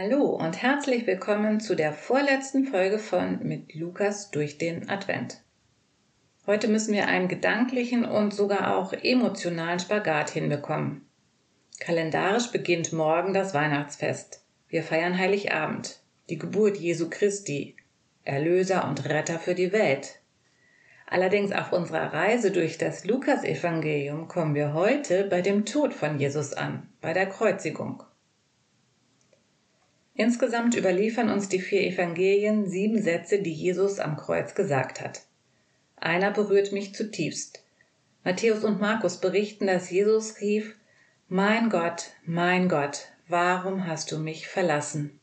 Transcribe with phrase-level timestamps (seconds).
[0.00, 5.42] und herzlich willkommen zu der vorletzten Folge von Mit Lukas durch den Advent.
[6.46, 11.04] Heute müssen wir einen gedanklichen und sogar auch emotionalen Spagat hinbekommen.
[11.80, 14.44] Kalendarisch beginnt morgen das Weihnachtsfest.
[14.68, 15.98] Wir feiern Heiligabend,
[16.30, 17.74] die Geburt Jesu Christi,
[18.22, 20.20] Erlöser und Retter für die Welt.
[21.08, 26.52] Allerdings auf unserer Reise durch das Lukasevangelium kommen wir heute bei dem Tod von Jesus
[26.52, 28.04] an, bei der Kreuzigung.
[30.18, 35.22] Insgesamt überliefern uns die vier Evangelien sieben Sätze, die Jesus am Kreuz gesagt hat.
[35.94, 37.62] Einer berührt mich zutiefst.
[38.24, 40.74] Matthäus und Markus berichten, dass Jesus rief,
[41.28, 45.20] Mein Gott, mein Gott, warum hast du mich verlassen?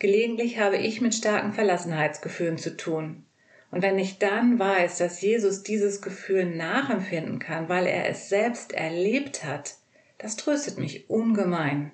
[0.00, 3.24] Gelegentlich habe ich mit starken Verlassenheitsgefühlen zu tun.
[3.70, 8.72] Und wenn ich dann weiß, dass Jesus dieses Gefühl nachempfinden kann, weil er es selbst
[8.72, 9.76] erlebt hat,
[10.18, 11.92] das tröstet mich ungemein.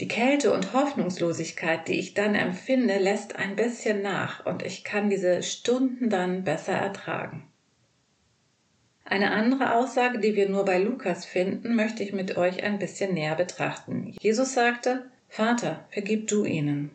[0.00, 5.10] Die Kälte und Hoffnungslosigkeit, die ich dann empfinde, lässt ein bisschen nach und ich kann
[5.10, 7.46] diese Stunden dann besser ertragen.
[9.04, 13.12] Eine andere Aussage, die wir nur bei Lukas finden, möchte ich mit euch ein bisschen
[13.12, 14.14] näher betrachten.
[14.20, 16.92] Jesus sagte, Vater, vergib du ihnen.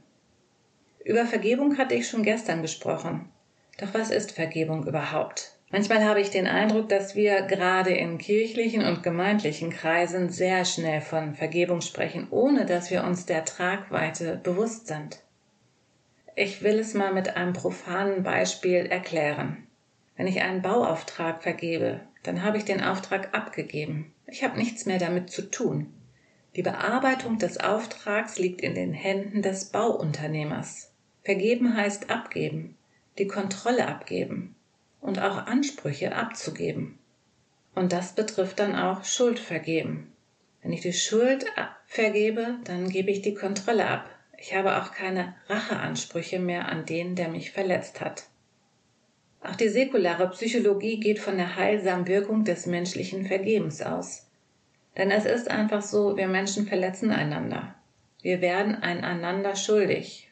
[1.03, 3.29] Über Vergebung hatte ich schon gestern gesprochen.
[3.77, 5.54] Doch was ist Vergebung überhaupt?
[5.71, 11.01] Manchmal habe ich den Eindruck, dass wir gerade in kirchlichen und gemeindlichen Kreisen sehr schnell
[11.01, 15.19] von Vergebung sprechen, ohne dass wir uns der Tragweite bewusst sind.
[16.35, 19.65] Ich will es mal mit einem profanen Beispiel erklären.
[20.15, 24.13] Wenn ich einen Bauauftrag vergebe, dann habe ich den Auftrag abgegeben.
[24.27, 25.91] Ich habe nichts mehr damit zu tun.
[26.55, 30.91] Die Bearbeitung des Auftrags liegt in den Händen des Bauunternehmers.
[31.23, 32.77] Vergeben heißt abgeben,
[33.17, 34.54] die Kontrolle abgeben
[35.05, 36.97] und auch Ansprüche abzugeben.
[37.75, 40.11] Und das betrifft dann auch Schuld vergeben.
[40.61, 41.45] Wenn ich die Schuld
[41.85, 44.09] vergebe, dann gebe ich die Kontrolle ab.
[44.37, 48.25] Ich habe auch keine Racheansprüche mehr an den, der mich verletzt hat.
[49.41, 54.27] Auch die säkulare Psychologie geht von der heilsamen Wirkung des menschlichen Vergebens aus.
[54.97, 57.75] Denn es ist einfach so, wir Menschen verletzen einander.
[58.21, 60.24] Wir werden einander schuldig.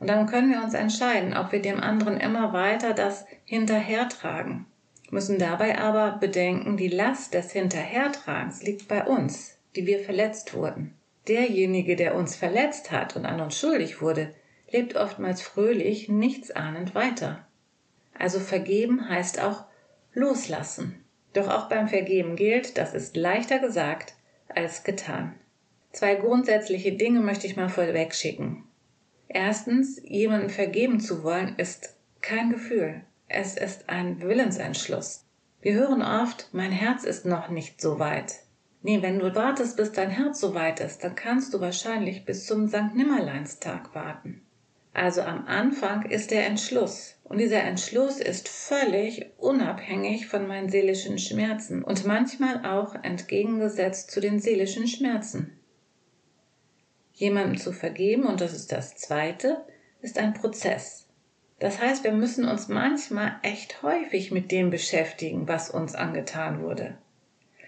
[0.00, 4.66] Und dann können wir uns entscheiden, ob wir dem anderen immer weiter das hinterhertragen,
[5.10, 10.94] müssen dabei aber bedenken, die Last des Hinterhertragens liegt bei uns, die wir verletzt wurden.
[11.28, 14.34] Derjenige, der uns verletzt hat und an uns schuldig wurde,
[14.70, 17.46] lebt oftmals fröhlich, nichtsahnend weiter.
[18.18, 19.64] Also vergeben heißt auch
[20.14, 21.04] loslassen.
[21.32, 24.14] Doch auch beim Vergeben gilt, das ist leichter gesagt
[24.48, 25.34] als getan.
[25.92, 28.64] Zwei grundsätzliche Dinge möchte ich mal vorweg schicken.
[29.32, 33.02] Erstens, jemandem vergeben zu wollen, ist kein Gefühl.
[33.28, 35.24] Es ist ein Willensentschluss.
[35.60, 38.34] Wir hören oft, mein Herz ist noch nicht so weit.
[38.82, 42.44] Nee, wenn du wartest, bis dein Herz so weit ist, dann kannst du wahrscheinlich bis
[42.46, 42.92] zum St.
[42.96, 44.42] Nimmerleinstag warten.
[44.92, 47.14] Also am Anfang ist der Entschluss.
[47.22, 54.20] Und dieser Entschluss ist völlig unabhängig von meinen seelischen Schmerzen und manchmal auch entgegengesetzt zu
[54.20, 55.59] den seelischen Schmerzen.
[57.20, 59.62] Jemandem zu vergeben, und das ist das Zweite,
[60.00, 61.06] ist ein Prozess.
[61.58, 66.96] Das heißt, wir müssen uns manchmal echt häufig mit dem beschäftigen, was uns angetan wurde.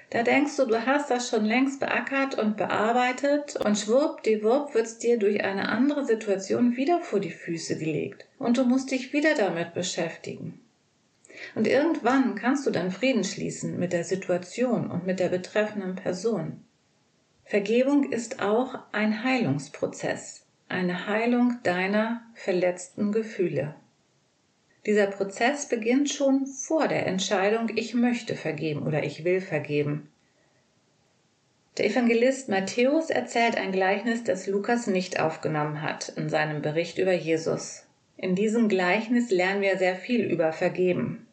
[0.09, 5.19] Da denkst du, du hast das schon längst beackert und bearbeitet und schwuppdiwupp wird's dir
[5.19, 9.75] durch eine andere Situation wieder vor die Füße gelegt und du musst dich wieder damit
[9.75, 10.61] beschäftigen.
[11.55, 16.65] Und irgendwann kannst du dann Frieden schließen mit der Situation und mit der betreffenden Person.
[17.53, 23.75] Vergebung ist auch ein Heilungsprozess, eine Heilung deiner verletzten Gefühle.
[24.87, 30.09] Dieser Prozess beginnt schon vor der Entscheidung, ich möchte vergeben oder ich will vergeben.
[31.77, 37.13] Der Evangelist Matthäus erzählt ein Gleichnis, das Lukas nicht aufgenommen hat in seinem Bericht über
[37.13, 37.87] Jesus.
[38.17, 41.27] In diesem Gleichnis lernen wir sehr viel über Vergeben.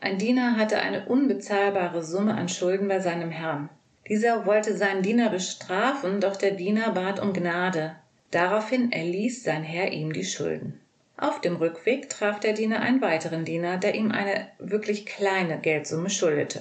[0.00, 3.70] Ein Diener hatte eine unbezahlbare Summe an Schulden bei seinem Herrn.
[4.12, 7.96] Dieser wollte seinen Diener bestrafen, doch der Diener bat um Gnade.
[8.30, 10.78] Daraufhin erließ sein Herr ihm die Schulden.
[11.16, 16.10] Auf dem Rückweg traf der Diener einen weiteren Diener, der ihm eine wirklich kleine Geldsumme
[16.10, 16.60] schuldete.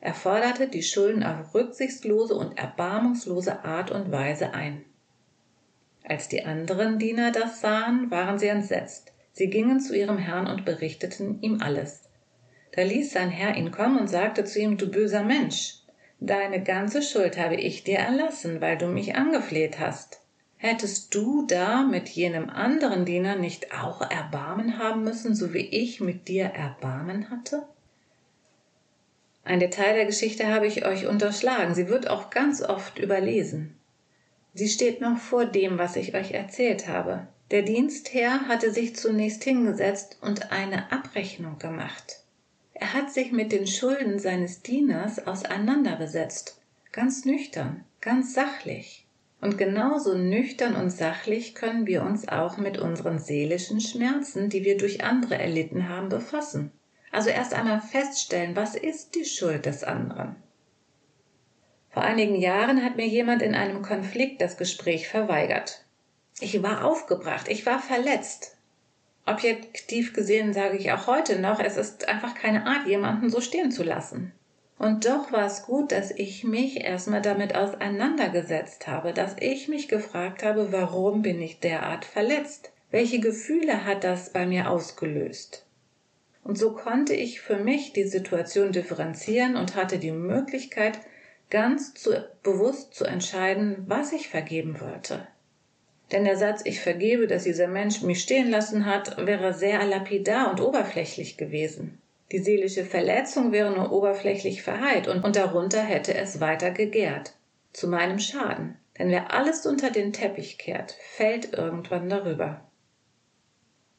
[0.00, 4.84] Er forderte die Schulden auf rücksichtslose und erbarmungslose Art und Weise ein.
[6.02, 9.12] Als die anderen Diener das sahen, waren sie entsetzt.
[9.30, 12.08] Sie gingen zu ihrem Herrn und berichteten ihm alles.
[12.72, 15.77] Da ließ sein Herr ihn kommen und sagte zu ihm, du böser Mensch,
[16.20, 20.20] Deine ganze Schuld habe ich dir erlassen, weil du mich angefleht hast.
[20.56, 26.00] Hättest du da mit jenem anderen Diener nicht auch Erbarmen haben müssen, so wie ich
[26.00, 27.62] mit dir Erbarmen hatte?
[29.44, 33.78] Ein Detail der Geschichte habe ich euch unterschlagen, sie wird auch ganz oft überlesen.
[34.52, 37.28] Sie steht noch vor dem, was ich euch erzählt habe.
[37.52, 42.24] Der Dienstherr hatte sich zunächst hingesetzt und eine Abrechnung gemacht.
[42.80, 46.60] Er hat sich mit den Schulden seines Dieners auseinandergesetzt,
[46.92, 49.04] ganz nüchtern, ganz sachlich.
[49.40, 54.76] Und genauso nüchtern und sachlich können wir uns auch mit unseren seelischen Schmerzen, die wir
[54.76, 56.70] durch andere erlitten haben, befassen.
[57.10, 60.36] Also erst einmal feststellen, was ist die Schuld des anderen.
[61.90, 65.84] Vor einigen Jahren hat mir jemand in einem Konflikt das Gespräch verweigert.
[66.40, 68.56] Ich war aufgebracht, ich war verletzt.
[69.28, 73.70] Objektiv gesehen sage ich auch heute noch, es ist einfach keine Art, jemanden so stehen
[73.70, 74.32] zu lassen.
[74.78, 79.88] Und doch war es gut, dass ich mich erstmal damit auseinandergesetzt habe, dass ich mich
[79.88, 82.70] gefragt habe, warum bin ich derart verletzt?
[82.90, 85.66] Welche Gefühle hat das bei mir ausgelöst?
[86.44, 91.00] Und so konnte ich für mich die Situation differenzieren und hatte die Möglichkeit,
[91.50, 95.26] ganz zu, bewusst zu entscheiden, was ich vergeben wollte.
[96.12, 100.50] Denn der Satz Ich vergebe, dass dieser Mensch mich stehen lassen hat, wäre sehr lapidar
[100.50, 102.00] und oberflächlich gewesen.
[102.32, 107.34] Die seelische Verletzung wäre nur oberflächlich verheilt und, und darunter hätte es weiter gegärt.
[107.72, 108.76] Zu meinem Schaden.
[108.98, 112.68] Denn wer alles unter den Teppich kehrt, fällt irgendwann darüber.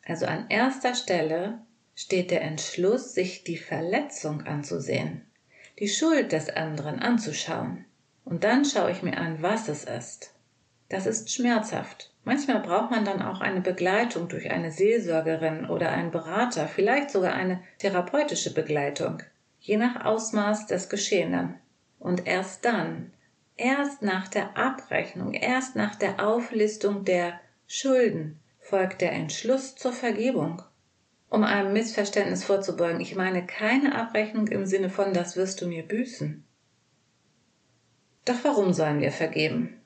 [0.06, 1.59] Also an erster Stelle
[1.95, 5.25] steht der Entschluss, sich die Verletzung anzusehen,
[5.79, 7.85] die Schuld des anderen anzuschauen.
[8.25, 10.33] Und dann schaue ich mir an, was es ist.
[10.89, 12.12] Das ist schmerzhaft.
[12.24, 17.33] Manchmal braucht man dann auch eine Begleitung durch eine Seelsorgerin oder einen Berater, vielleicht sogar
[17.33, 19.21] eine therapeutische Begleitung,
[19.59, 21.56] je nach Ausmaß des Geschehenen.
[22.00, 23.12] Und erst dann,
[23.56, 30.62] erst nach der Abrechnung, erst nach der Auflistung der Schulden folgt der Entschluss zur Vergebung.
[31.30, 35.83] Um einem Missverständnis vorzubeugen, ich meine keine Abrechnung im Sinne von das wirst du mir
[35.83, 36.44] büßen.
[38.25, 39.79] Doch warum sollen wir vergeben?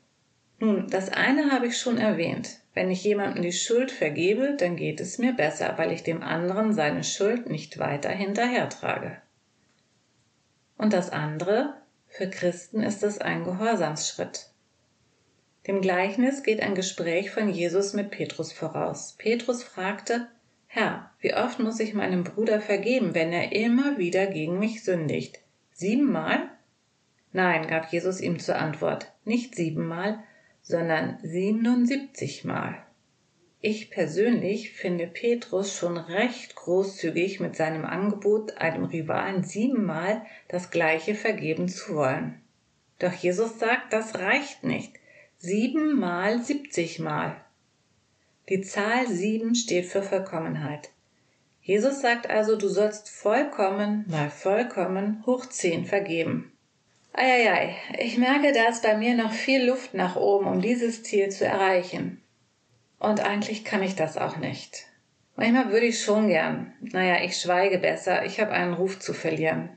[0.63, 2.61] Nun, das eine habe ich schon erwähnt.
[2.73, 6.71] Wenn ich jemandem die Schuld vergebe, dann geht es mir besser, weil ich dem anderen
[6.71, 9.17] seine Schuld nicht weiter hinterhertrage.
[10.77, 11.73] Und das andere,
[12.07, 14.51] für Christen ist es ein Gehorsamsschritt.
[15.67, 19.15] Dem Gleichnis geht ein Gespräch von Jesus mit Petrus voraus.
[19.17, 20.29] Petrus fragte,
[20.67, 25.41] Herr, wie oft muss ich meinem Bruder vergeben, wenn er immer wieder gegen mich sündigt?
[25.73, 26.39] Siebenmal?
[27.33, 30.23] Nein, gab Jesus ihm zur Antwort, nicht siebenmal,
[30.63, 32.83] sondern siebenundsiebzigmal.
[33.59, 41.15] Ich persönlich finde Petrus schon recht großzügig mit seinem Angebot, einem Rivalen siebenmal das gleiche
[41.15, 42.41] vergeben zu wollen.
[42.99, 44.93] Doch Jesus sagt, das reicht nicht.
[45.37, 47.35] Siebenmal siebzigmal.
[48.49, 50.89] Die Zahl sieben steht für Vollkommenheit.
[51.61, 56.52] Jesus sagt also, du sollst vollkommen mal vollkommen hoch zehn vergeben.
[57.13, 61.29] Eieiei, ich merke, da ist bei mir noch viel Luft nach oben, um dieses Ziel
[61.29, 62.21] zu erreichen.
[62.99, 64.87] Und eigentlich kann ich das auch nicht.
[65.35, 66.73] Manchmal würde ich schon gern.
[66.81, 69.69] Naja, ich schweige besser, ich habe einen Ruf zu verlieren.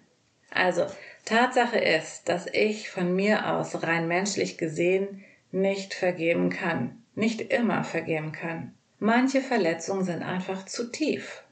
[0.51, 0.87] Also,
[1.25, 7.83] Tatsache ist, dass ich von mir aus rein menschlich gesehen nicht vergeben kann nicht immer
[7.83, 8.75] vergeben kann.
[8.99, 11.43] Manche Verletzungen sind einfach zu tief.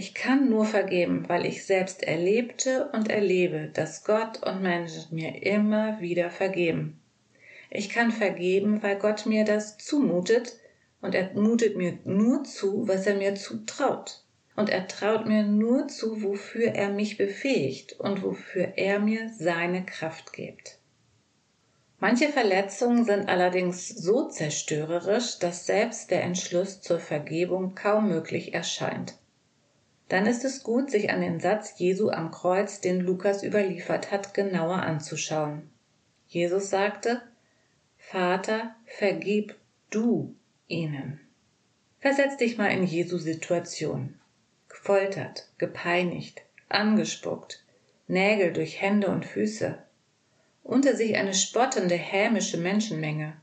[0.00, 5.42] Ich kann nur vergeben, weil ich selbst erlebte und erlebe, dass Gott und Menschen mir
[5.42, 6.98] immer wieder vergeben.
[7.68, 10.58] Ich kann vergeben, weil Gott mir das zumutet
[11.02, 14.24] und er mutet mir nur zu, was er mir zutraut.
[14.56, 19.84] Und er traut mir nur zu, wofür er mich befähigt und wofür er mir seine
[19.84, 20.78] Kraft gibt.
[21.98, 29.19] Manche Verletzungen sind allerdings so zerstörerisch, dass selbst der Entschluss zur Vergebung kaum möglich erscheint.
[30.10, 34.34] Dann ist es gut, sich an den Satz Jesu am Kreuz, den Lukas überliefert hat,
[34.34, 35.70] genauer anzuschauen.
[36.26, 37.22] Jesus sagte,
[37.96, 39.54] Vater, vergib
[39.88, 40.34] du
[40.66, 41.20] ihnen.
[42.00, 44.18] Versetz dich mal in Jesu Situation.
[44.68, 47.64] Gefoltert, gepeinigt, angespuckt,
[48.08, 49.78] Nägel durch Hände und Füße,
[50.64, 53.36] unter sich eine spottende, hämische Menschenmenge.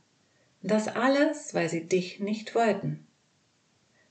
[0.62, 3.08] Das alles, weil sie dich nicht wollten.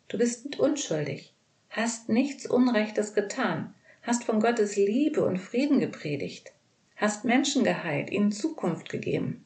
[0.08, 1.34] Du bist unschuldig,
[1.76, 6.52] hast nichts Unrechtes getan, hast von Gottes Liebe und Frieden gepredigt,
[6.96, 9.44] hast Menschen geheilt, ihnen Zukunft gegeben.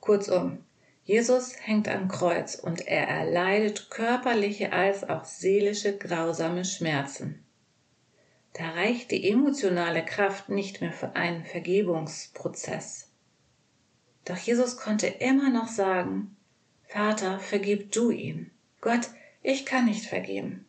[0.00, 0.58] Kurzum,
[1.04, 7.42] Jesus hängt am Kreuz und er erleidet körperliche als auch seelische grausame Schmerzen.
[8.52, 13.10] Da reicht die emotionale Kraft nicht mehr für einen Vergebungsprozess.
[14.24, 16.36] Doch Jesus konnte immer noch sagen,
[16.84, 18.52] Vater, vergib du ihm.
[18.80, 19.10] Gott,
[19.42, 20.64] ich kann nicht vergeben.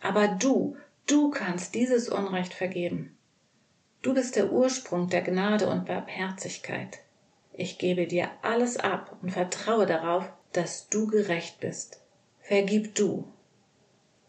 [0.00, 0.76] Aber du,
[1.06, 3.16] du kannst dieses Unrecht vergeben.
[4.02, 7.00] Du bist der Ursprung der Gnade und Barmherzigkeit.
[7.58, 12.02] ich gebe dir alles ab und vertraue darauf, dass du gerecht bist.
[12.40, 13.32] Vergib du.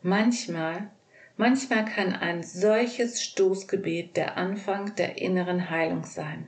[0.01, 0.89] Manchmal,
[1.35, 6.47] manchmal kann ein solches Stoßgebet der Anfang der inneren Heilung sein,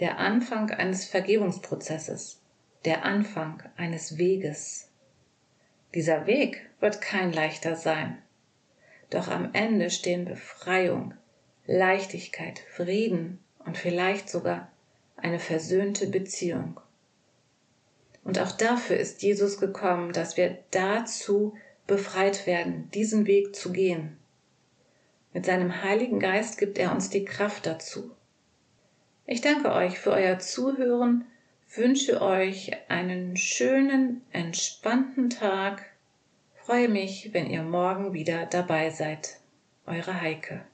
[0.00, 2.42] der Anfang eines Vergebungsprozesses,
[2.84, 4.90] der Anfang eines Weges.
[5.94, 8.18] Dieser Weg wird kein leichter sein,
[9.10, 11.14] doch am Ende stehen Befreiung,
[11.66, 14.70] Leichtigkeit, Frieden und vielleicht sogar
[15.16, 16.80] eine versöhnte Beziehung.
[18.24, 24.18] Und auch dafür ist Jesus gekommen, dass wir dazu befreit werden, diesen Weg zu gehen.
[25.32, 28.14] Mit seinem Heiligen Geist gibt er uns die Kraft dazu.
[29.26, 31.26] Ich danke euch für euer Zuhören,
[31.74, 35.87] wünsche euch einen schönen, entspannten Tag,
[36.68, 39.40] freue mich, wenn ihr morgen wieder dabei seid.
[39.86, 40.66] Eure Heike.